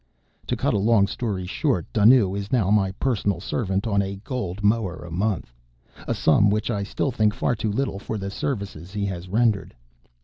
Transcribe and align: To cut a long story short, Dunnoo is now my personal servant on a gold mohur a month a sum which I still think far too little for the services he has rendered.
To 0.47 0.55
cut 0.55 0.73
a 0.73 0.79
long 0.79 1.05
story 1.05 1.45
short, 1.45 1.85
Dunnoo 1.93 2.33
is 2.33 2.51
now 2.51 2.71
my 2.71 2.91
personal 2.93 3.39
servant 3.39 3.85
on 3.85 4.01
a 4.01 4.15
gold 4.15 4.63
mohur 4.63 5.05
a 5.05 5.11
month 5.11 5.53
a 6.07 6.15
sum 6.15 6.49
which 6.49 6.71
I 6.71 6.81
still 6.81 7.11
think 7.11 7.35
far 7.35 7.53
too 7.55 7.71
little 7.71 7.99
for 7.99 8.17
the 8.17 8.31
services 8.31 8.93
he 8.93 9.05
has 9.05 9.29
rendered. 9.29 9.75